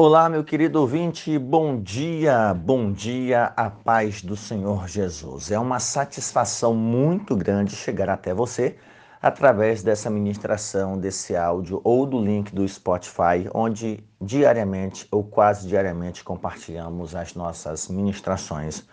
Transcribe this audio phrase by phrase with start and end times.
[0.00, 5.50] Olá, meu querido ouvinte, bom dia, bom dia, a paz do Senhor Jesus.
[5.50, 8.76] É uma satisfação muito grande chegar até você
[9.20, 16.22] através dessa ministração, desse áudio ou do link do Spotify, onde diariamente ou quase diariamente
[16.22, 18.86] compartilhamos as nossas ministrações,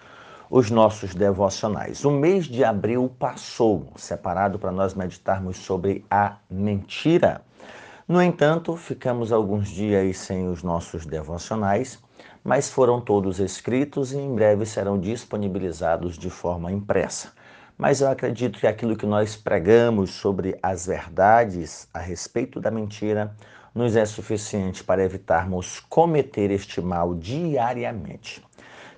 [0.49, 2.03] os nossos devocionais.
[2.03, 7.44] O mês de abril passou, separado para nós meditarmos sobre a mentira.
[8.07, 11.97] No entanto, ficamos alguns dias sem os nossos devocionais,
[12.43, 17.33] mas foram todos escritos e em breve serão disponibilizados de forma impressa.
[17.75, 23.35] Mas eu acredito que aquilo que nós pregamos sobre as verdades a respeito da mentira
[23.73, 28.45] nos é suficiente para evitarmos cometer este mal diariamente.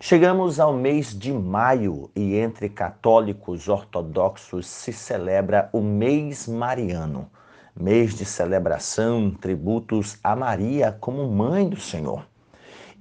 [0.02, 7.32] Chegamos ao mês de maio e entre católicos ortodoxos se celebra o mês mariano
[7.80, 12.26] mês de celebração, tributos a Maria como mãe do Senhor.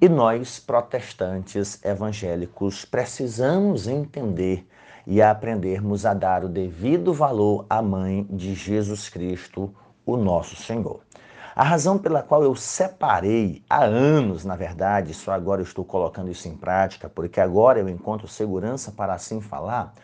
[0.00, 4.66] E nós, protestantes evangélicos, precisamos entender
[5.06, 9.74] e aprendermos a dar o devido valor à mãe de Jesus Cristo,
[10.04, 11.00] o nosso Senhor.
[11.54, 16.30] A razão pela qual eu separei há anos, na verdade, só agora eu estou colocando
[16.30, 19.94] isso em prática, porque agora eu encontro segurança para assim falar,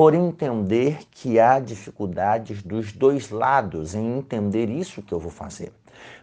[0.00, 5.74] por entender que há dificuldades dos dois lados em entender isso que eu vou fazer.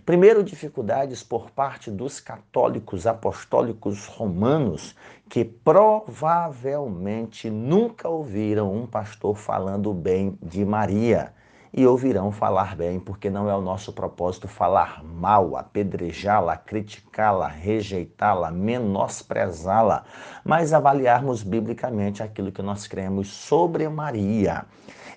[0.03, 4.95] Primeiro, dificuldades por parte dos católicos apostólicos romanos
[5.29, 11.31] que provavelmente nunca ouviram um pastor falando bem de Maria
[11.73, 18.51] e ouvirão falar bem, porque não é o nosso propósito falar mal, apedrejá-la, criticá-la, rejeitá-la,
[18.51, 20.03] menosprezá-la,
[20.43, 24.65] mas avaliarmos biblicamente aquilo que nós cremos sobre Maria.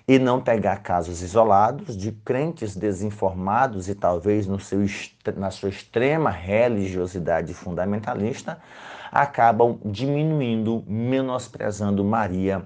[0.07, 4.79] E não pegar casos isolados de crentes desinformados e talvez no seu,
[5.37, 8.57] na sua extrema religiosidade fundamentalista
[9.11, 12.65] acabam diminuindo, menosprezando Maria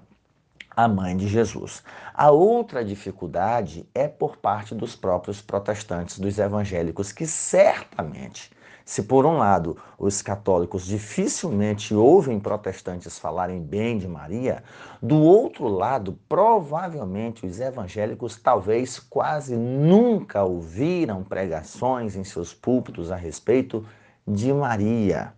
[0.75, 1.81] a mãe de Jesus.
[2.13, 8.51] A outra dificuldade é por parte dos próprios protestantes, dos evangélicos, que certamente,
[8.83, 14.63] se por um lado os católicos dificilmente ouvem protestantes falarem bem de Maria,
[15.01, 23.15] do outro lado, provavelmente os evangélicos talvez quase nunca ouviram pregações em seus púlpitos a
[23.15, 23.85] respeito
[24.27, 25.33] de Maria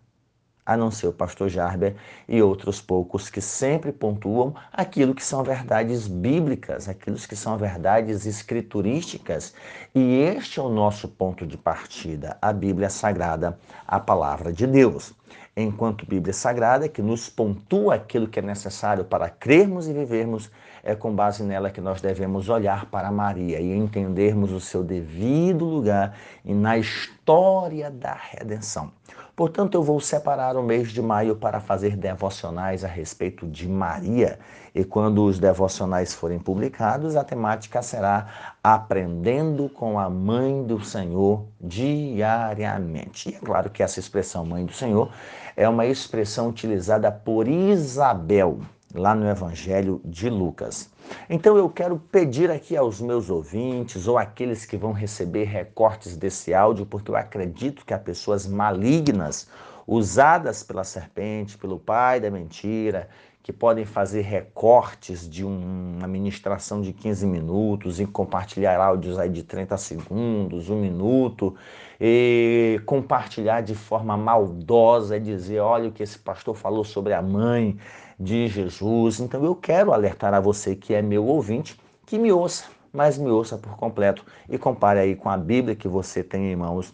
[0.68, 1.96] a não ser o pastor Jarber
[2.28, 8.26] e outros poucos que sempre pontuam aquilo que são verdades bíblicas, aquilo que são verdades
[8.26, 9.54] escriturísticas.
[9.96, 13.58] E este é o nosso ponto de partida, a Bíblia Sagrada,
[13.88, 15.14] a palavra de Deus.
[15.56, 20.52] Enquanto Bíblia Sagrada, que nos pontua aquilo que é necessário para crermos e vivermos,
[20.84, 25.66] é com base nela que nós devemos olhar para Maria e entendermos o seu devido
[25.66, 28.92] lugar e na história da redenção.
[29.38, 34.40] Portanto, eu vou separar o mês de maio para fazer devocionais a respeito de Maria.
[34.74, 41.46] E quando os devocionais forem publicados, a temática será Aprendendo com a Mãe do Senhor
[41.62, 43.30] diariamente.
[43.30, 45.12] E é claro que essa expressão Mãe do Senhor
[45.56, 48.62] é uma expressão utilizada por Isabel
[48.98, 50.90] lá no Evangelho de Lucas.
[51.30, 56.54] Então eu quero pedir aqui aos meus ouvintes ou aqueles que vão receber recortes desse
[56.54, 59.48] áudio, porque eu acredito que há pessoas malignas
[59.88, 63.08] usadas pela serpente, pelo pai da mentira,
[63.48, 69.42] que podem fazer recortes de uma ministração de 15 minutos e compartilhar áudios aí de
[69.42, 71.56] 30 segundos, um minuto,
[71.98, 77.22] e compartilhar de forma maldosa e dizer, olha o que esse pastor falou sobre a
[77.22, 77.78] mãe
[78.20, 79.22] de Jesus.
[79.22, 83.30] Então eu quero alertar a você que é meu ouvinte, que me ouça, mas me
[83.30, 86.94] ouça por completo e compare aí com a Bíblia que você tem em mãos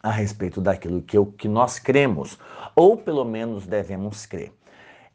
[0.00, 2.38] a respeito daquilo que, eu, que nós cremos,
[2.76, 4.52] ou pelo menos devemos crer.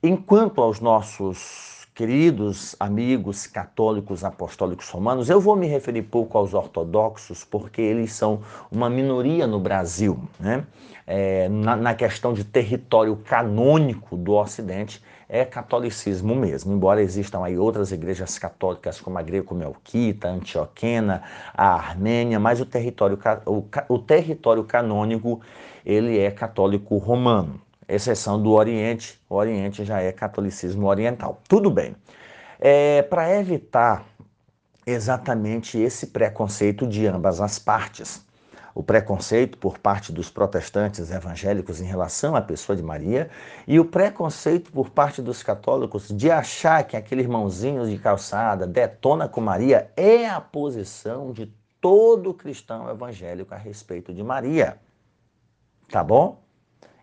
[0.08, 7.44] Enquanto aos nossos queridos amigos católicos apostólicos romanos, eu vou me referir pouco aos ortodoxos,
[7.44, 10.64] porque eles são uma minoria no Brasil, né?
[11.08, 17.58] É, na, na questão de território canônico do Ocidente, é catolicismo mesmo, embora existam aí
[17.58, 23.98] outras igrejas católicas como a greco-melquita, a antioquena, a armênia, mas o território, o, o
[23.98, 25.42] território canônico
[25.84, 29.20] ele é católico romano exceção do Oriente.
[29.30, 31.42] O Oriente já é catolicismo oriental.
[31.48, 31.96] Tudo bem.
[32.60, 34.06] É, Para evitar
[34.86, 38.26] exatamente esse preconceito de ambas as partes,
[38.76, 43.30] o preconceito por parte dos protestantes evangélicos em relação à pessoa de Maria
[43.66, 49.30] e o preconceito por parte dos católicos de achar que aquele irmãozinho de calçada detona
[49.30, 54.78] com Maria é a posição de todo cristão evangélico a respeito de Maria.
[55.90, 56.44] Tá bom?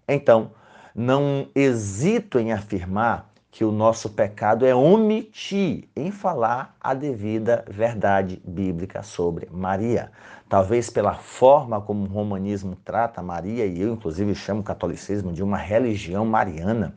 [0.07, 0.51] Então,
[0.95, 8.41] não hesito em afirmar que o nosso pecado é omitir em falar a devida verdade
[8.43, 10.11] bíblica sobre Maria.
[10.49, 15.43] Talvez pela forma como o romanismo trata Maria, e eu inclusive chamo o catolicismo de
[15.43, 16.95] uma religião mariana,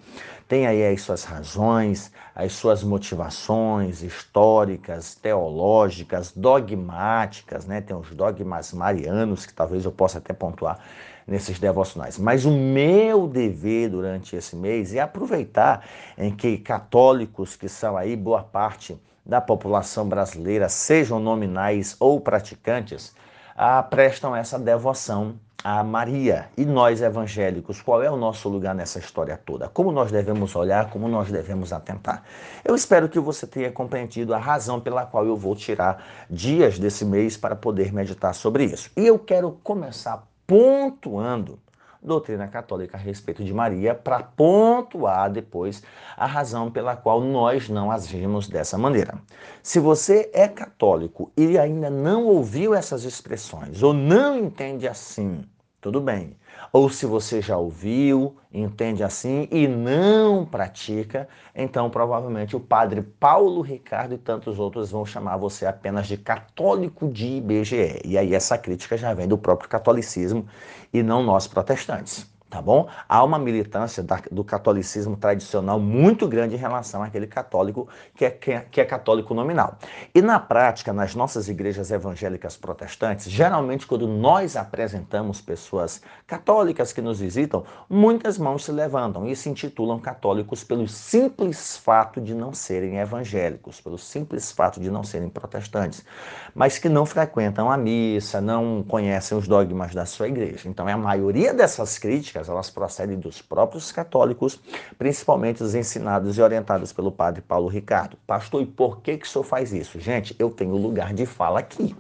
[0.48, 7.82] tem aí as suas razões, as suas motivações históricas, teológicas, dogmáticas, né?
[7.82, 10.80] Tem os dogmas marianos que talvez eu possa até pontuar
[11.28, 12.18] nesses devocionais.
[12.18, 15.86] Mas o meu dever durante esse mês é aproveitar
[16.18, 23.14] em que católicos, que são aí boa parte da população brasileira, sejam nominais ou praticantes,
[23.56, 26.48] ah, prestam essa devoção a Maria.
[26.56, 29.68] E nós evangélicos, qual é o nosso lugar nessa história toda?
[29.68, 32.22] Como nós devemos olhar, como nós devemos atentar?
[32.64, 37.04] Eu espero que você tenha compreendido a razão pela qual eu vou tirar dias desse
[37.04, 38.92] mês para poder meditar sobre isso.
[38.96, 41.60] E eu quero começar pontuando
[42.06, 45.82] doutrina católica a respeito de Maria para pontuar depois
[46.16, 49.18] a razão pela qual nós não agimos dessa maneira.
[49.64, 55.44] Se você é católico e ainda não ouviu essas expressões ou não entende assim,
[55.86, 56.36] tudo bem.
[56.74, 63.62] Ou se você já ouviu, entende assim e não pratica, então provavelmente o padre Paulo
[63.62, 68.02] Ricardo e tantos outros vão chamar você apenas de católico de IBGE.
[68.04, 70.48] E aí essa crítica já vem do próprio catolicismo
[70.92, 72.88] e não nós protestantes tá bom?
[73.10, 77.86] Há uma militância da, do catolicismo tradicional muito grande em relação àquele católico
[78.16, 79.78] que é, que, é, que é católico nominal.
[80.14, 87.02] E na prática, nas nossas igrejas evangélicas protestantes, geralmente quando nós apresentamos pessoas católicas que
[87.02, 92.54] nos visitam, muitas mãos se levantam e se intitulam católicos pelo simples fato de não
[92.54, 96.06] serem evangélicos, pelo simples fato de não serem protestantes,
[96.54, 100.70] mas que não frequentam a missa, não conhecem os dogmas da sua igreja.
[100.70, 104.60] Então, a maioria dessas críticas elas procedem dos próprios católicos,
[104.98, 108.18] principalmente os ensinados e orientados pelo padre Paulo Ricardo.
[108.26, 110.00] Pastor, e por que, que o senhor faz isso?
[110.00, 111.96] Gente, eu tenho lugar de fala aqui.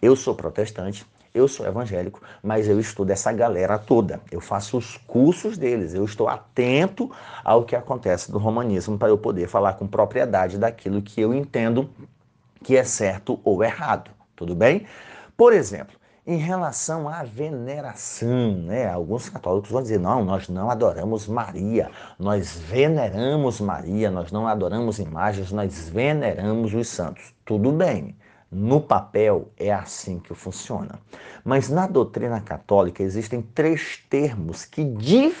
[0.00, 1.06] Eu sou protestante,
[1.36, 4.20] eu sou evangélico, mas eu estudo essa galera toda.
[4.30, 7.10] Eu faço os cursos deles, eu estou atento
[7.44, 11.90] ao que acontece no romanismo para eu poder falar com propriedade daquilo que eu entendo
[12.64, 14.10] que é certo ou errado.
[14.34, 14.86] Tudo bem?
[15.36, 15.96] Por exemplo,
[16.26, 18.90] em relação à veneração, né?
[18.90, 21.88] Alguns católicos vão dizer: não, nós não adoramos Maria,
[22.18, 27.32] nós veneramos Maria, nós não adoramos imagens, nós veneramos os santos.
[27.44, 28.16] Tudo bem.
[28.50, 30.98] No papel é assim que funciona.
[31.44, 35.36] Mas na doutrina católica existem três termos que diferenciam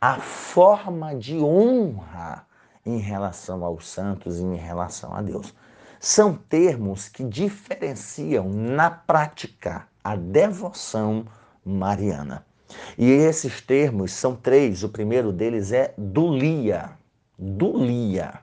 [0.00, 2.46] a forma de honra
[2.86, 5.52] em relação aos santos e em relação a Deus
[6.02, 11.24] são termos que diferenciam na prática a devoção
[11.64, 12.44] mariana.
[12.98, 14.82] E esses termos são três.
[14.82, 16.90] O primeiro deles é dulia.
[17.38, 18.40] Dulia.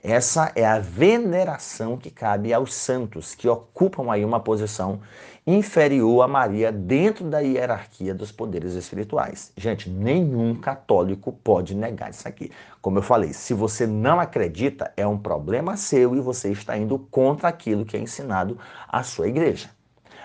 [0.00, 5.00] Essa é a veneração que cabe aos santos, que ocupam aí uma posição
[5.46, 9.52] inferior a Maria dentro da hierarquia dos poderes espirituais.
[9.56, 12.50] Gente, nenhum católico pode negar isso aqui.
[12.80, 16.98] Como eu falei, se você não acredita, é um problema seu e você está indo
[16.98, 18.56] contra aquilo que é ensinado
[18.88, 19.68] à sua igreja.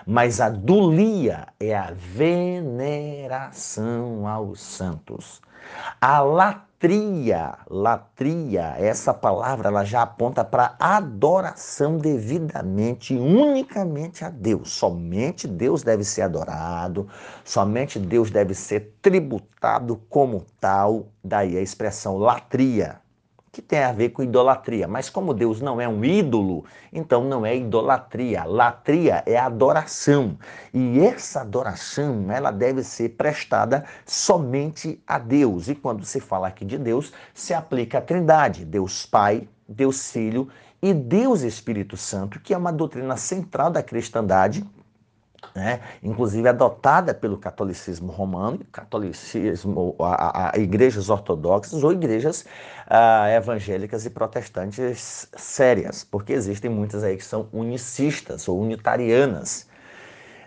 [0.06, 3.06] Mas a dulia é a veneração
[4.26, 5.42] aos santos.
[6.00, 14.70] A latria, latria, essa palavra ela já aponta para adoração devidamente, unicamente a Deus.
[14.72, 17.08] Somente Deus deve ser adorado,
[17.44, 21.08] somente Deus deve ser tributado como tal.
[21.22, 23.00] Daí a expressão latria,
[23.50, 24.86] que tem a ver com idolatria.
[24.86, 28.44] Mas como Deus não é um ídolo, então não é idolatria.
[28.44, 30.38] Latria é adoração.
[30.72, 35.68] E essa adoração, ela deve ser prestada somente a Deus.
[35.68, 40.48] E quando se fala aqui de Deus, se aplica a Trindade, Deus Pai, Deus Filho
[40.80, 44.64] e Deus Espírito Santo, que é uma doutrina central da cristandade,
[45.54, 45.80] né?
[46.02, 52.42] inclusive adotada pelo catolicismo romano, catolicismo, a, a, a igrejas ortodoxas ou igrejas
[52.86, 59.66] uh, evangélicas e protestantes sérias, porque existem muitas aí que são unicistas ou unitarianas.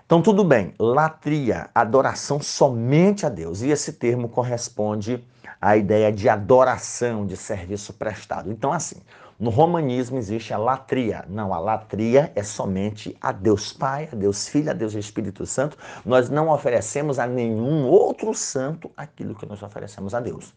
[0.06, 5.26] Então, tudo bem, latria, adoração somente a Deus, e esse termo corresponde
[5.62, 8.52] à ideia de adoração, de serviço prestado.
[8.52, 8.98] Então, assim,
[9.42, 11.26] no romanismo existe a latria.
[11.28, 15.78] Não, a latria é somente a Deus Pai, a Deus Filho, a Deus Espírito Santo.
[16.06, 20.54] Nós não oferecemos a nenhum outro santo aquilo que nós oferecemos a Deus.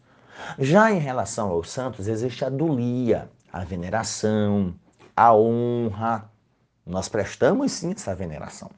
[0.59, 4.75] Já em relação aos santos, existe a dulia, a veneração,
[5.15, 6.29] a honra.
[6.85, 8.69] Nós prestamos sim essa veneração.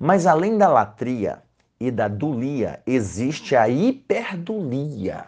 [0.00, 1.42] Mas além da latria,
[1.80, 2.82] e da dulia.
[2.86, 5.26] Existe a hiperdulia.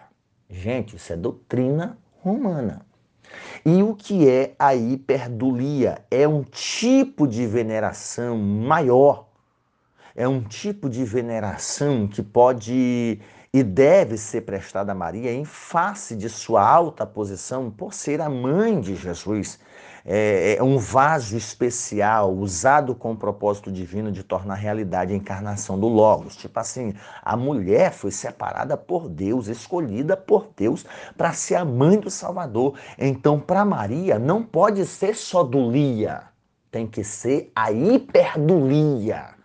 [0.49, 2.86] Gente, isso é doutrina romana.
[3.65, 6.05] E o que é a hiperdulia?
[6.11, 9.27] É um tipo de veneração maior.
[10.15, 13.21] É um tipo de veneração que pode
[13.57, 18.29] e deve ser prestada a Maria em face de sua alta posição por ser a
[18.29, 19.59] mãe de Jesus.
[20.05, 25.81] É, é um vaso especial usado com o propósito divino de tornar realidade a encarnação
[25.81, 26.37] do Logos.
[26.37, 30.85] Tipo assim, a mulher foi separada por Deus, escolhida por Deus
[31.17, 32.79] para ser a mãe do Salvador.
[32.99, 36.25] Então, para Maria, não pode ser só dulia,
[36.71, 39.36] tem que ser a hiperdulia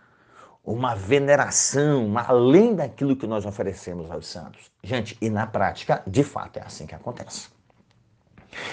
[0.64, 4.70] uma veneração além daquilo que nós oferecemos aos santos.
[4.82, 7.48] Gente, e na prática, de fato, é assim que acontece.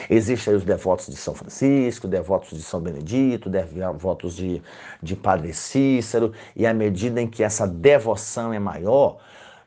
[0.10, 4.62] Existem os devotos de São Francisco, devotos de São Benedito, devotos de,
[5.02, 9.20] de Padre Cícero, e à medida em que essa devoção é maior,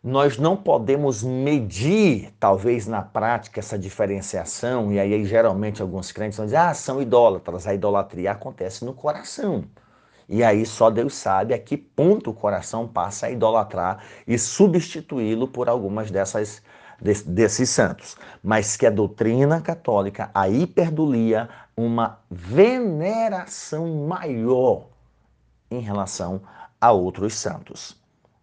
[0.03, 6.47] nós não podemos medir, talvez na prática, essa diferenciação, e aí geralmente alguns crentes vão
[6.47, 9.65] dizer, ah, são idólatras, a idolatria acontece no coração.
[10.33, 15.47] E aí só Deus sabe a que ponto o coração passa a idolatrar e substituí-lo
[15.47, 16.63] por algumas dessas
[17.27, 24.87] desses santos, mas que a doutrina católica, a hiperdulia, uma veneração maior
[25.71, 26.41] em relação
[26.81, 28.01] a outros santos.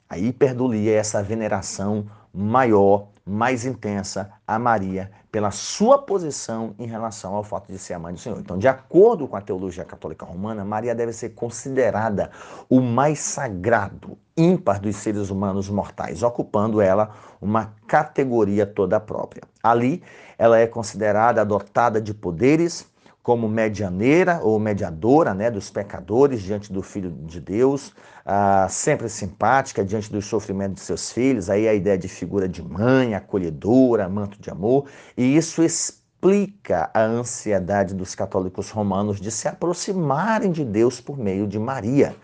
[0.08, 7.36] A hiperdulia é essa veneração maior mais intensa a Maria pela sua posição em relação
[7.36, 8.40] ao fato de ser a mãe do Senhor.
[8.40, 12.32] Então, de acordo com a teologia católica romana, Maria deve ser considerada
[12.68, 19.44] o mais sagrado, ímpar dos seres humanos mortais, ocupando ela uma categoria toda própria.
[19.62, 20.02] Ali,
[20.38, 22.89] ela é considerada dotada de poderes,
[23.30, 27.94] como medianeira ou mediadora né, dos pecadores diante do Filho de Deus,
[28.26, 32.64] ah, sempre simpática diante dos sofrimentos de seus filhos, aí a ideia de figura de
[32.64, 39.48] mãe, acolhedora, manto de amor, e isso explica a ansiedade dos católicos romanos de se
[39.48, 42.16] aproximarem de Deus por meio de Maria.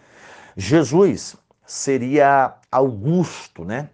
[0.57, 1.35] Jesus
[1.67, 3.89] seria Augusto, né?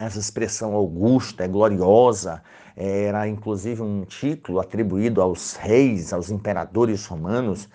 [0.00, 2.42] Essa expressão Augusta é gloriosa,
[2.74, 7.68] era inclusive um título atribuído aos reis, aos imperadores romanos.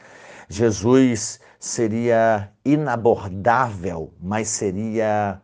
[0.50, 5.40] Jesus seria inabordável, mas seria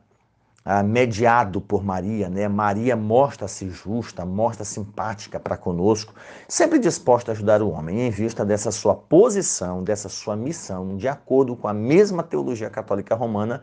[0.65, 2.47] ah, mediado por Maria, né?
[2.47, 6.15] Maria mostra-se justa, mostra simpática para conosco,
[6.47, 11.07] sempre disposta a ajudar o homem, em vista dessa sua posição, dessa sua missão, de
[11.07, 13.61] acordo com a mesma teologia católica romana,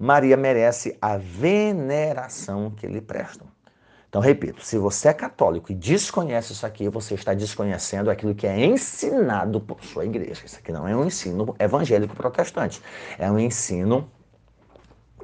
[0.00, 3.46] Maria merece a veneração que lhe prestam.
[4.08, 8.46] Então, repito, se você é católico e desconhece isso aqui, você está desconhecendo aquilo que
[8.46, 10.40] é ensinado por sua igreja.
[10.46, 12.82] Isso aqui não é um ensino evangélico protestante,
[13.18, 14.10] é um ensino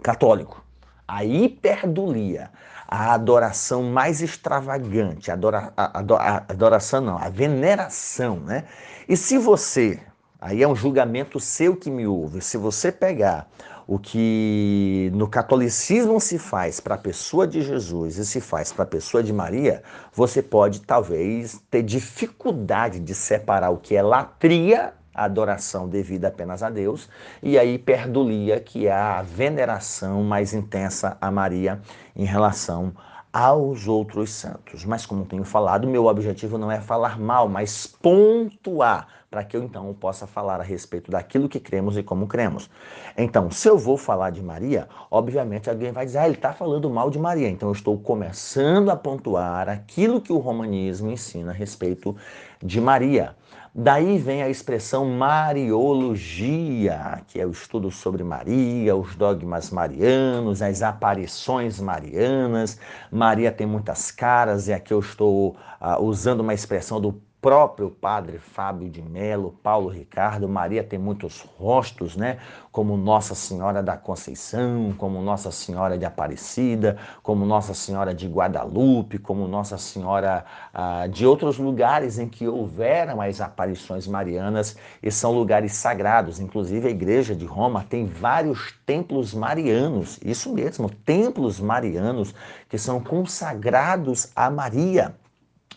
[0.02, 0.62] católico.
[1.08, 2.50] A hiperdulia,
[2.86, 8.64] a adoração mais extravagante, a, adora, a, a, adoração não, a veneração, né?
[9.08, 10.00] E se você,
[10.38, 13.48] aí é um julgamento seu que me ouve, se você pegar
[13.86, 18.82] o que no catolicismo se faz para a pessoa de Jesus e se faz para
[18.82, 24.92] a pessoa de Maria, você pode talvez ter dificuldade de separar o que é latria,
[25.14, 27.08] a adoração devida apenas a Deus,
[27.42, 31.80] e a hiperdulia, que é a veneração mais intensa a Maria
[32.14, 32.92] em relação
[33.36, 34.82] aos outros santos.
[34.86, 39.62] Mas como tenho falado, meu objetivo não é falar mal, mas pontuar para que eu
[39.62, 42.70] então possa falar a respeito daquilo que cremos e como cremos.
[43.14, 46.88] Então, se eu vou falar de Maria, obviamente alguém vai dizer, ah, ele está falando
[46.88, 47.46] mal de Maria.
[47.46, 52.16] Então, eu estou começando a pontuar aquilo que o romanismo ensina a respeito
[52.62, 53.36] de Maria.
[53.78, 60.80] Daí vem a expressão Mariologia, que é o estudo sobre Maria, os dogmas marianos, as
[60.80, 62.80] aparições marianas.
[63.12, 68.38] Maria tem muitas caras, e aqui eu estou uh, usando uma expressão do próprio padre
[68.38, 72.38] Fábio de Melo, Paulo Ricardo, Maria tem muitos rostos, né?
[72.72, 79.20] Como Nossa Senhora da Conceição, como Nossa Senhora de Aparecida, como Nossa Senhora de Guadalupe,
[79.20, 85.30] como Nossa Senhora ah, de outros lugares em que houveram as aparições marianas e são
[85.30, 86.40] lugares sagrados.
[86.40, 92.34] Inclusive a Igreja de Roma tem vários templos marianos, isso mesmo, templos marianos
[92.68, 95.14] que são consagrados a Maria.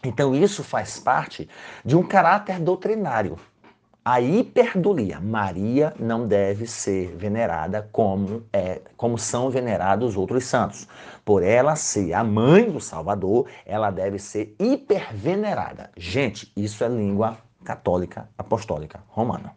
[0.03, 1.49] Então, isso faz parte
[1.83, 3.37] de um caráter doutrinário.
[4.03, 5.19] A hiperdulia.
[5.19, 10.87] Maria não deve ser venerada como, é, como são venerados os outros santos.
[11.23, 15.91] Por ela ser a mãe do Salvador, ela deve ser hipervenerada.
[15.97, 19.53] Gente, isso é língua católica apostólica romana.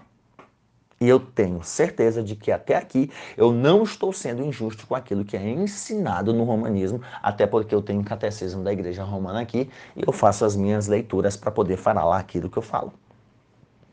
[1.02, 5.24] E eu tenho certeza de que até aqui eu não estou sendo injusto com aquilo
[5.24, 9.68] que é ensinado no romanismo, até porque eu tenho um catecismo da Igreja Romana aqui
[9.96, 12.92] e eu faço as minhas leituras para poder falar aquilo que eu falo.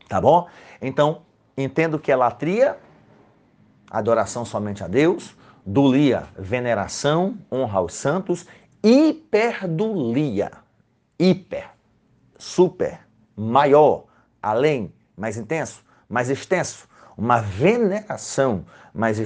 [0.08, 0.46] Tá bom?
[0.80, 1.22] Então,
[1.58, 2.78] entendo que é latria,
[3.90, 5.34] adoração somente a Deus,
[5.66, 8.46] dulia, veneração, honra aos santos,
[8.84, 10.52] hiperdulia,
[11.18, 11.70] hiper,
[12.38, 13.00] super,
[13.36, 14.04] maior,
[14.40, 18.64] além, mais intenso, mais extenso, uma veneração
[18.94, 19.18] mais,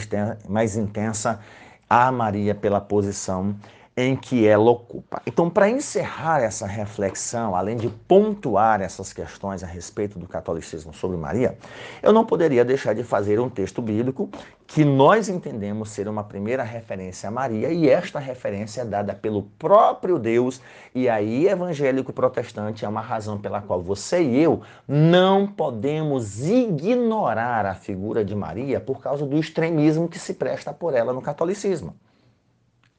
[0.49, 1.41] mais intensa
[1.89, 3.55] a Maria pela posição
[3.97, 5.23] em que ela ocupa.
[5.25, 11.17] Então, para encerrar essa reflexão, além de pontuar essas questões a respeito do catolicismo sobre
[11.17, 11.57] Maria,
[12.03, 14.29] eu não poderia deixar de fazer um texto bíblico
[14.67, 19.43] que nós entendemos ser uma primeira referência a Maria, e esta referência é dada pelo
[19.59, 20.61] próprio Deus,
[20.93, 27.67] e aí evangélico protestante é uma razão pela qual você e eu não podemos ignorar
[27.67, 31.95] a figura de Maria por causa do extremismo que se presta por ela no catolicismo.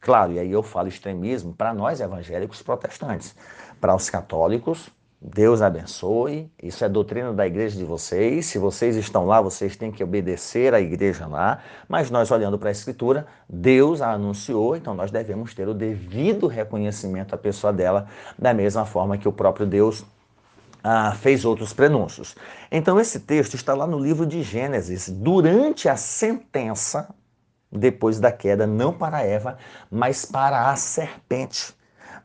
[0.05, 3.35] Claro, e aí eu falo extremismo para nós evangélicos protestantes.
[3.81, 4.87] Para os católicos,
[5.19, 8.45] Deus abençoe, isso é doutrina da igreja de vocês.
[8.45, 11.57] Se vocês estão lá, vocês têm que obedecer à igreja lá.
[11.89, 16.45] Mas nós, olhando para a Escritura, Deus a anunciou, então nós devemos ter o devido
[16.45, 18.07] reconhecimento à pessoa dela,
[18.37, 20.05] da mesma forma que o próprio Deus
[20.83, 22.35] ah, fez outros prenúncios.
[22.71, 27.09] Então, esse texto está lá no livro de Gênesis, durante a sentença
[27.77, 29.57] depois da queda, não para Eva,
[29.91, 31.75] mas para a serpente.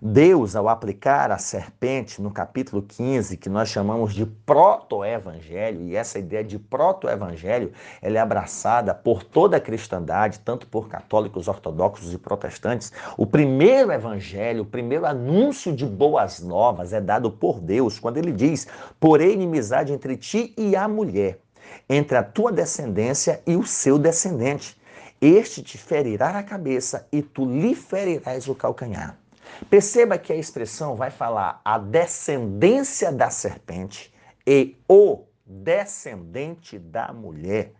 [0.03, 6.19] Deus, ao aplicar a serpente no capítulo 15, que nós chamamos de proto-evangelho, e essa
[6.19, 12.19] ideia de proto-evangelho, ela é abraçada por toda a cristandade, tanto por católicos, ortodoxos e
[12.19, 12.91] protestantes.
[13.15, 18.33] O primeiro evangelho, o primeiro anúncio de boas novas é dado por Deus, quando ele
[18.33, 18.67] diz:
[18.99, 21.41] "Porém inimizade entre ti e a mulher,
[21.91, 24.80] entre a tua descendência e o seu descendente."
[25.21, 29.19] Este te ferirá a cabeça e tu lhe ferirás o calcanhar.
[29.69, 34.15] Perceba que a expressão vai falar a descendência da serpente
[34.47, 37.73] e o descendente da mulher.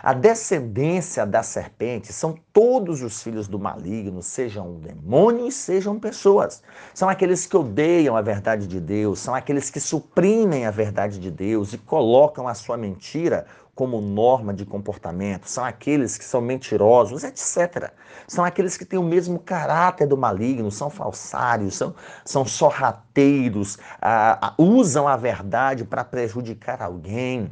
[0.00, 6.62] A descendência da serpente são todos os filhos do maligno, sejam demônios, sejam pessoas.
[6.94, 11.30] São aqueles que odeiam a verdade de Deus, são aqueles que suprimem a verdade de
[11.30, 13.46] Deus e colocam a sua mentira
[13.80, 17.90] como norma de comportamento, são aqueles que são mentirosos, etc.
[18.28, 24.52] São aqueles que têm o mesmo caráter do maligno, são falsários, são, são sorrateiros, ah,
[24.58, 27.50] usam a verdade para prejudicar alguém.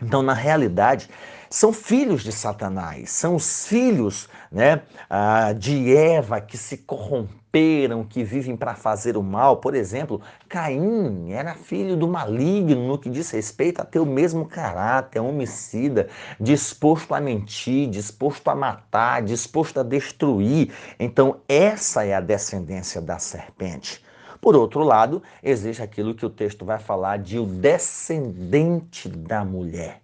[0.00, 1.10] Então, na realidade,
[1.50, 8.04] são filhos de Satanás, são os filhos né, ah, de Eva que se corromperam corromperam,
[8.04, 9.56] que vivem para fazer o mal.
[9.56, 14.46] Por exemplo, Caim era filho do maligno no que diz respeito a ter o mesmo
[14.46, 16.08] caráter, homicida,
[16.38, 20.72] disposto a mentir, disposto a matar, disposto a destruir.
[20.98, 24.04] Então, essa é a descendência da serpente.
[24.40, 30.00] Por outro lado, existe aquilo que o texto vai falar de o descendente da mulher.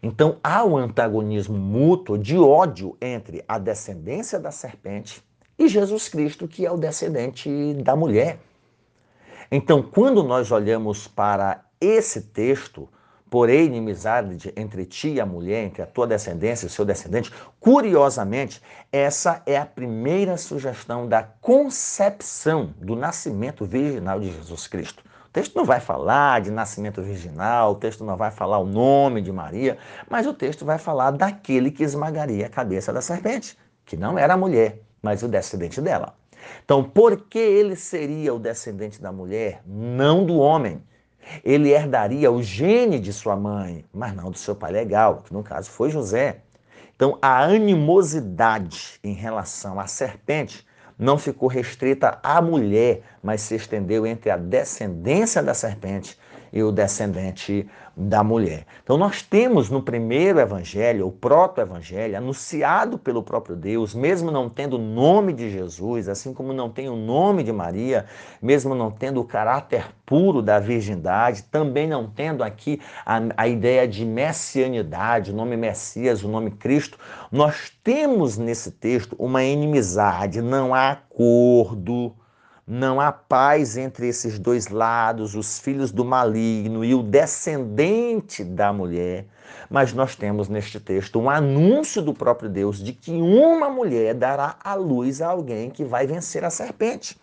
[0.00, 5.24] Então há um antagonismo mútuo de ódio entre a descendência da serpente
[5.58, 8.38] e Jesus Cristo, que é o descendente da mulher.
[9.50, 12.88] Então, quando nós olhamos para esse texto,
[13.30, 17.32] porém inimizade entre ti e a mulher, entre a tua descendência e o seu descendente,
[17.60, 25.04] curiosamente, essa é a primeira sugestão da concepção do nascimento virginal de Jesus Cristo.
[25.26, 29.20] O texto não vai falar de nascimento virginal, o texto não vai falar o nome
[29.20, 29.76] de Maria,
[30.08, 34.34] mas o texto vai falar daquele que esmagaria a cabeça da serpente, que não era
[34.34, 36.16] a mulher, mas o descendente dela.
[36.64, 40.82] Então, por que ele seria o descendente da mulher, não do homem?
[41.44, 45.44] Ele herdaria o gene de sua mãe, mas não do seu pai legal, que no
[45.44, 46.38] caso foi José.
[46.96, 50.66] Então, a animosidade em relação à serpente
[50.98, 56.18] não ficou restrita à mulher, mas se estendeu entre a descendência da serpente
[56.52, 58.66] e o descendente da mulher.
[58.84, 64.76] Então nós temos no primeiro evangelho, o proto-evangelho, anunciado pelo próprio Deus, mesmo não tendo
[64.76, 68.04] o nome de Jesus, assim como não tem o nome de Maria,
[68.42, 73.88] mesmo não tendo o caráter puro da virgindade, também não tendo aqui a, a ideia
[73.88, 76.98] de messianidade, o nome Messias, o nome Cristo,
[77.32, 82.14] nós temos nesse texto uma inimizade, não há acordo,
[82.66, 88.72] não há paz entre esses dois lados, os filhos do maligno e o descendente da
[88.72, 89.26] mulher.
[89.70, 94.56] Mas nós temos neste texto um anúncio do próprio Deus de que uma mulher dará
[94.64, 97.16] à luz a alguém que vai vencer a serpente.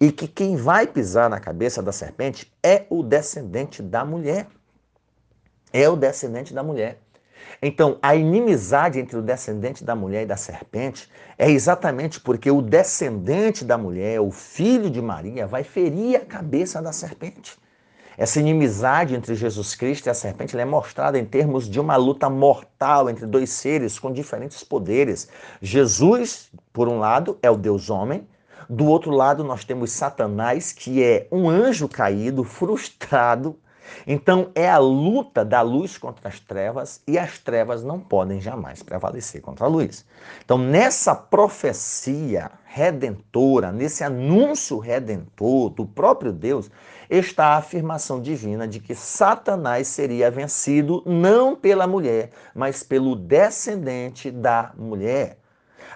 [0.00, 4.46] E que quem vai pisar na cabeça da serpente é o descendente da mulher.
[5.72, 6.98] É o descendente da mulher.
[7.62, 12.62] Então, a inimizade entre o descendente da mulher e da serpente é exatamente porque o
[12.62, 17.58] descendente da mulher, o filho de Maria, vai ferir a cabeça da serpente.
[18.16, 22.28] Essa inimizade entre Jesus Cristo e a serpente é mostrada em termos de uma luta
[22.28, 25.28] mortal entre dois seres com diferentes poderes.
[25.62, 28.26] Jesus, por um lado, é o Deus homem,
[28.70, 33.58] do outro lado, nós temos Satanás, que é um anjo caído, frustrado,
[34.06, 38.82] então é a luta da luz contra as trevas e as trevas não podem jamais
[38.82, 40.04] prevalecer contra a luz.
[40.44, 46.70] Então nessa profecia redentora, nesse anúncio redentor do próprio Deus,
[47.10, 54.30] está a afirmação divina de que Satanás seria vencido não pela mulher, mas pelo descendente
[54.30, 55.39] da mulher.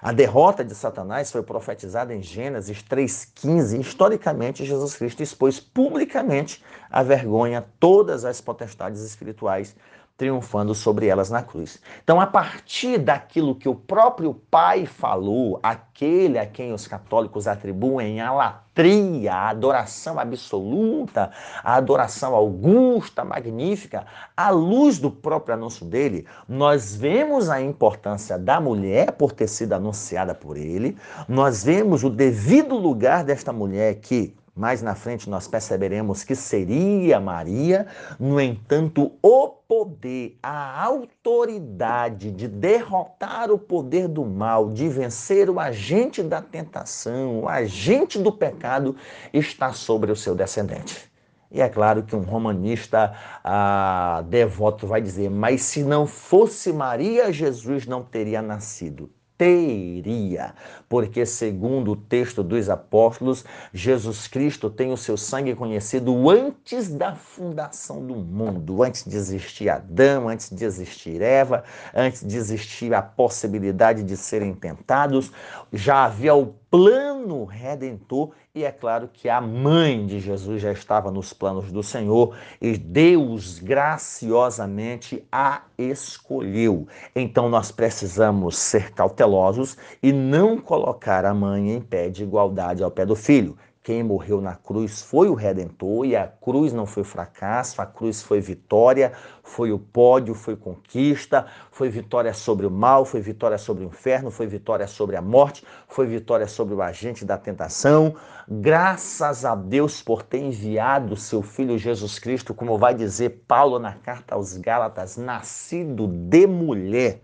[0.01, 3.79] A derrota de Satanás foi profetizada em Gênesis 3,15.
[3.79, 9.75] Historicamente, Jesus Cristo expôs publicamente a vergonha todas as potestades espirituais
[10.17, 11.81] triunfando sobre elas na cruz.
[12.03, 18.21] Então, a partir daquilo que o próprio Pai falou, aquele a quem os católicos atribuem
[18.21, 24.05] a latria, a adoração absoluta, a adoração augusta, magnífica,
[24.37, 29.73] à luz do próprio anúncio dele, nós vemos a importância da mulher por ter sido
[29.73, 30.97] anunciada por ele,
[31.27, 37.19] nós vemos o devido lugar desta mulher que mais na frente nós perceberemos que seria
[37.19, 37.87] Maria,
[38.17, 45.59] no entanto, o poder, a autoridade de derrotar o poder do mal, de vencer o
[45.59, 48.95] agente da tentação, o agente do pecado,
[49.33, 51.11] está sobre o seu descendente.
[51.51, 53.13] E é claro que um romanista
[53.43, 60.53] ah, devoto vai dizer: mas se não fosse Maria, Jesus não teria nascido teria,
[60.87, 63.43] porque segundo o texto dos apóstolos,
[63.73, 69.69] Jesus Cristo tem o seu sangue conhecido antes da fundação do mundo, antes de existir
[69.69, 75.31] Adão, antes de existir Eva, antes de existir a possibilidade de serem tentados,
[75.71, 81.11] já havia o plano redentor e é claro que a mãe de Jesus já estava
[81.11, 86.87] nos planos do Senhor e Deus graciosamente a escolheu.
[87.15, 92.91] Então nós precisamos ser cautelosos e não colocar a mãe em pé de igualdade ao
[92.91, 93.57] pé do filho.
[93.85, 98.19] Quem morreu na cruz foi o Redentor e a cruz não foi fracasso, a cruz
[98.19, 103.85] foi vitória, foi o pódio, foi conquista, foi vitória sobre o mal, foi vitória sobre
[103.85, 108.15] o inferno, foi vitória sobre a morte, foi vitória sobre o agente da tentação.
[108.49, 113.93] Graças a Deus por ter enviado seu filho Jesus Cristo, como vai dizer Paulo na
[113.93, 117.21] carta aos Gálatas, nascido de mulher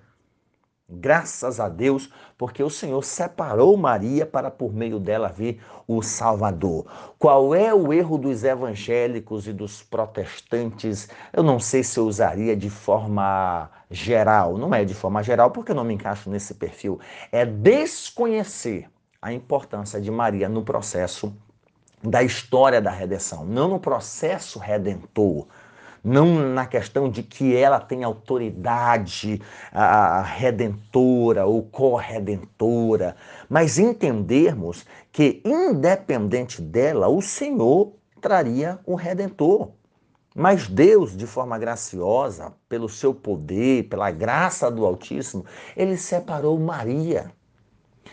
[0.94, 6.86] Graças a Deus, porque o Senhor separou Maria para por meio dela vir o Salvador.
[7.18, 11.08] Qual é o erro dos evangélicos e dos protestantes?
[11.32, 15.72] Eu não sei se eu usaria de forma geral, não é de forma geral, porque
[15.72, 17.00] eu não me encaixo nesse perfil.
[17.32, 18.90] É desconhecer
[19.22, 21.34] a importância de Maria no processo
[22.04, 25.48] da história da redenção, não no processo redentor
[26.04, 33.16] não na questão de que ela tem autoridade a, redentora ou corredentora,
[33.50, 39.70] mas entendermos que, independente dela, o Senhor traria o redentor.
[40.34, 47.32] Mas Deus, de forma graciosa, pelo seu poder, pela graça do Altíssimo, ele separou Maria.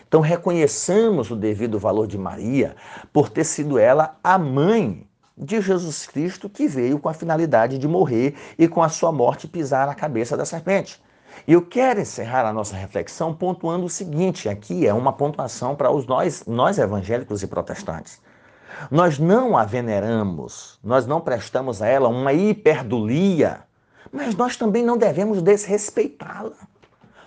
[0.06, 2.74] Então reconheçamos o devido valor de Maria
[3.12, 5.07] por ter sido ela a mãe
[5.38, 9.46] de Jesus Cristo que veio com a finalidade de morrer e com a sua morte
[9.46, 11.00] pisar na cabeça da serpente.
[11.46, 15.90] E eu quero encerrar a nossa reflexão pontuando o seguinte: aqui é uma pontuação para
[15.90, 18.20] os nós, nós evangélicos e protestantes.
[18.90, 23.60] Nós não a veneramos, nós não prestamos a ela uma hiperdulia,
[24.12, 26.56] mas nós também não devemos desrespeitá-la.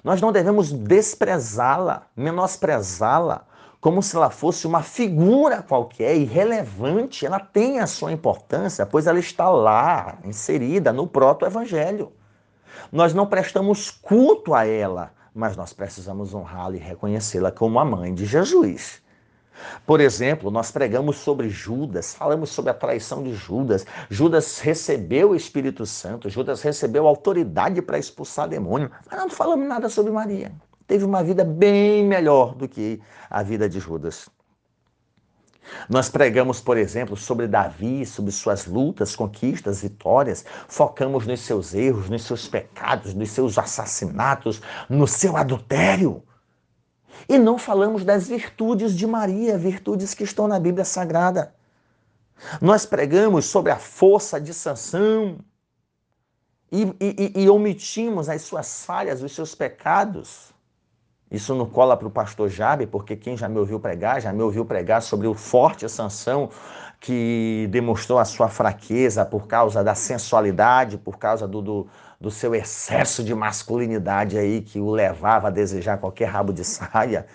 [0.04, 3.46] Nós não devemos desprezá-la, menosprezá-la,
[3.82, 7.26] como se ela fosse uma figura qualquer, irrelevante.
[7.26, 12.14] Ela tem a sua importância, pois ela está lá, inserida no proto-evangelho.
[12.92, 18.14] Nós não prestamos culto a ela, mas nós precisamos honrá-la e reconhecê-la como a mãe
[18.14, 19.02] de Jesus.
[19.86, 23.86] Por exemplo, nós pregamos sobre Judas, falamos sobre a traição de Judas.
[24.10, 29.90] Judas recebeu o Espírito Santo, Judas recebeu autoridade para expulsar demônio, mas não falamos nada
[29.90, 30.52] sobre Maria
[30.92, 34.28] teve uma vida bem melhor do que a vida de Judas.
[35.88, 42.10] Nós pregamos, por exemplo, sobre Davi, sobre suas lutas, conquistas, vitórias, focamos nos seus erros,
[42.10, 46.26] nos seus pecados, nos seus assassinatos, no seu adultério.
[47.30, 51.56] E não falamos das virtudes de Maria, virtudes que estão na Bíblia Sagrada.
[52.60, 55.38] Nós pregamos sobre a força de Sansão,
[56.70, 60.51] e, e, e omitimos as suas falhas, os seus pecados.
[61.32, 64.44] Isso não cola para o pastor Jabe, porque quem já me ouviu pregar, já me
[64.44, 66.50] ouviu pregar sobre o forte Sansão
[67.00, 71.88] que demonstrou a sua fraqueza por causa da sensualidade, por causa do, do,
[72.20, 77.26] do seu excesso de masculinidade aí que o levava a desejar qualquer rabo de saia.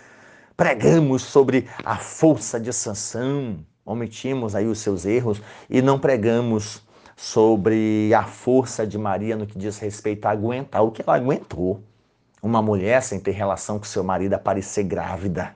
[0.56, 6.82] Pregamos sobre a força de Sansão, omitimos aí os seus erros e não pregamos
[7.16, 11.82] sobre a força de Maria no que diz respeito a aguentar o que ela aguentou.
[12.42, 15.54] Uma mulher sem ter relação com seu marido aparecer grávida.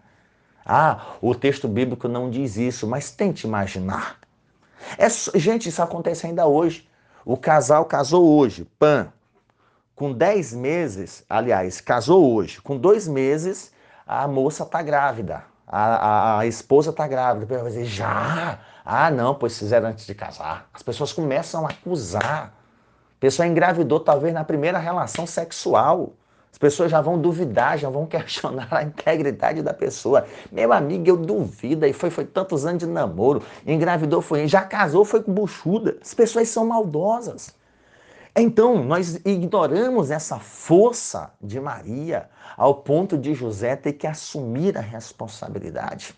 [0.64, 4.18] Ah, o texto bíblico não diz isso, mas tente imaginar.
[4.96, 6.88] É, gente, isso acontece ainda hoje.
[7.24, 9.12] O casal casou hoje, pan.
[9.94, 12.60] Com 10 meses, aliás, casou hoje.
[12.60, 13.72] Com dois meses,
[14.06, 15.44] a moça está grávida.
[15.66, 17.46] A, a, a esposa está grávida.
[17.46, 18.58] Vai dizer, já?
[18.84, 20.68] Ah, não, pois fizeram antes de casar.
[20.72, 22.54] As pessoas começam a acusar.
[23.16, 26.14] A pessoa engravidou talvez na primeira relação sexual.
[26.52, 30.26] As pessoas já vão duvidar, já vão questionar a integridade da pessoa.
[30.50, 31.86] Meu amigo, eu duvido.
[31.86, 33.42] E foi, foi tantos anos de namoro.
[33.66, 34.46] Engravidou, foi.
[34.46, 35.96] Já casou, foi com buchuda.
[36.02, 37.54] As pessoas são maldosas.
[38.34, 44.80] Então, nós ignoramos essa força de Maria ao ponto de José ter que assumir a
[44.80, 46.14] responsabilidade.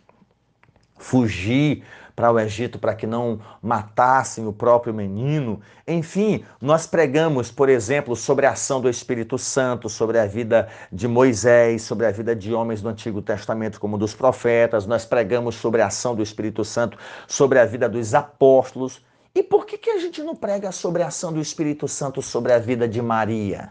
[1.02, 1.82] Fugir
[2.14, 5.60] para o Egito para que não matassem o próprio menino.
[5.86, 11.08] Enfim, nós pregamos, por exemplo, sobre a ação do Espírito Santo, sobre a vida de
[11.08, 14.86] Moisés, sobre a vida de homens do Antigo Testamento, como dos profetas.
[14.86, 19.04] Nós pregamos sobre a ação do Espírito Santo, sobre a vida dos apóstolos.
[19.34, 22.52] E por que, que a gente não prega sobre a ação do Espírito Santo sobre
[22.52, 23.70] a vida de Maria?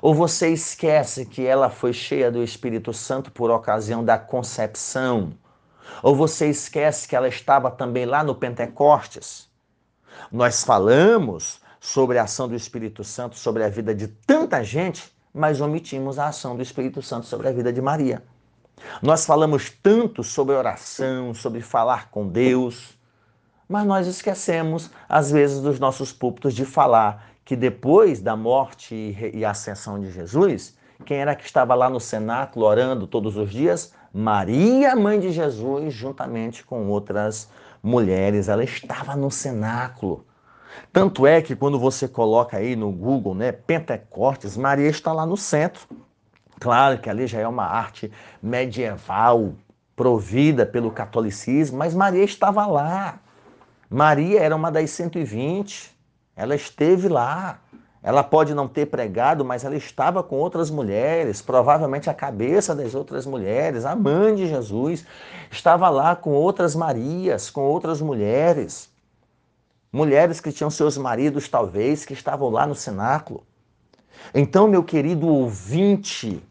[0.00, 5.32] Ou você esquece que ela foi cheia do Espírito Santo por ocasião da concepção?
[6.02, 9.48] Ou você esquece que ela estava também lá no Pentecostes?
[10.30, 15.60] Nós falamos sobre a ação do Espírito Santo sobre a vida de tanta gente, mas
[15.60, 18.22] omitimos a ação do Espírito Santo sobre a vida de Maria.
[19.02, 22.98] Nós falamos tanto sobre oração, sobre falar com Deus,
[23.68, 28.94] mas nós esquecemos, às vezes, dos nossos púlpitos de falar que depois da morte
[29.32, 33.92] e ascensão de Jesus, quem era que estava lá no cenáculo orando todos os dias?
[34.12, 37.48] Maria, mãe de Jesus, juntamente com outras
[37.82, 38.48] mulheres.
[38.48, 40.24] Ela estava no cenáculo.
[40.92, 45.36] Tanto é que quando você coloca aí no Google, né, Pentecostes, Maria está lá no
[45.36, 45.86] centro.
[46.58, 49.54] Claro que ali já é uma arte medieval,
[49.96, 53.18] provida pelo catolicismo, mas Maria estava lá.
[53.88, 55.96] Maria era uma das 120.
[56.36, 57.58] Ela esteve lá.
[58.02, 62.94] Ela pode não ter pregado, mas ela estava com outras mulheres, provavelmente a cabeça das
[62.94, 65.04] outras mulheres, a mãe de Jesus,
[65.50, 68.88] estava lá com outras Marias, com outras mulheres.
[69.92, 73.44] Mulheres que tinham seus maridos, talvez, que estavam lá no cenáculo.
[74.34, 76.42] Então, meu querido ouvinte,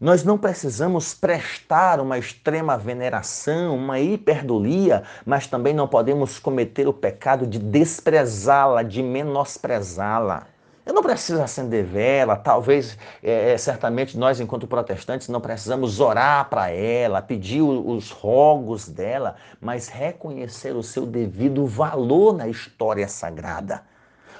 [0.00, 6.92] nós não precisamos prestar uma extrema veneração, uma hiperdolia, mas também não podemos cometer o
[6.92, 10.46] pecado de desprezá-la, de menosprezá-la.
[10.88, 16.48] Eu não preciso acender vela, talvez, é, é, certamente nós, enquanto protestantes, não precisamos orar
[16.48, 23.82] para ela, pedir os rogos dela, mas reconhecer o seu devido valor na história sagrada.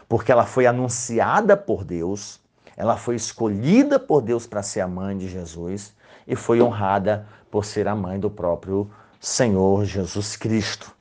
[0.09, 2.41] Porque ela foi anunciada por Deus,
[2.79, 5.95] ela foi escolhida por Deus para ser a mãe de Jesus
[6.27, 10.98] e foi honrada por ser a mãe do próprio Senhor Jesus Cristo.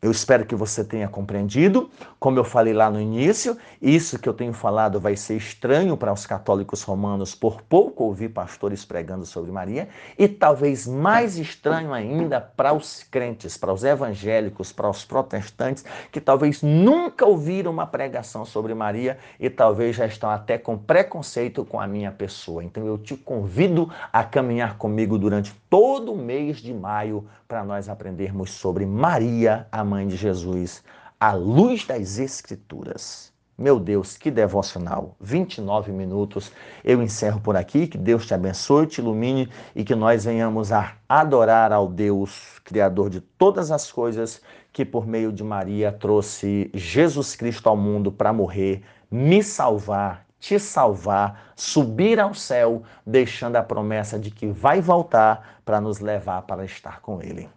[0.00, 1.90] Eu espero que você tenha compreendido.
[2.20, 6.12] Como eu falei lá no início, isso que eu tenho falado vai ser estranho para
[6.12, 12.40] os católicos romanos por pouco ouvir pastores pregando sobre Maria, e talvez mais estranho ainda
[12.40, 18.44] para os crentes, para os evangélicos, para os protestantes, que talvez nunca ouviram uma pregação
[18.44, 22.62] sobre Maria e talvez já estão até com preconceito com a minha pessoa.
[22.62, 27.88] Então eu te convido a caminhar comigo durante todo o mês de maio para nós
[27.88, 30.84] aprendermos sobre Maria, a mãe de Jesus,
[31.18, 33.32] à luz das Escrituras.
[33.56, 35.16] Meu Deus, que devocional!
[35.18, 36.52] 29 minutos.
[36.84, 37.86] Eu encerro por aqui.
[37.86, 43.08] Que Deus te abençoe, te ilumine e que nós venhamos a adorar ao Deus, Criador
[43.08, 48.30] de todas as coisas, que por meio de Maria trouxe Jesus Cristo ao mundo para
[48.30, 55.60] morrer, me salvar te salvar, subir ao céu, deixando a promessa de que vai voltar
[55.64, 57.48] para nos levar para estar com Ele.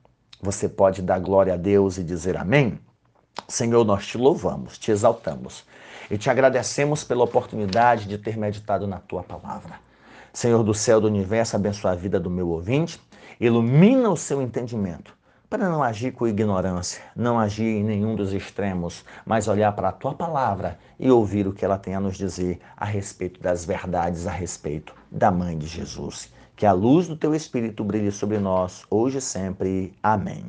[0.42, 2.80] Você pode dar glória a Deus e dizer amém?
[3.48, 5.66] Senhor, nós te louvamos, te exaltamos
[6.10, 9.76] e te agradecemos pela oportunidade de ter meditado na tua palavra.
[10.34, 13.00] Senhor do céu do universo, abençoa a vida do meu ouvinte,
[13.40, 15.16] ilumina o seu entendimento
[15.52, 19.92] para não agir com ignorância, não agir em nenhum dos extremos, mas olhar para a
[19.92, 24.28] tua palavra e ouvir o que ela tem a nos dizer a respeito das verdades,
[24.28, 26.32] a respeito da mãe de Jesus.
[26.56, 29.94] Que a luz do teu Espírito brilhe sobre nós, hoje e sempre.
[30.02, 30.46] Amém.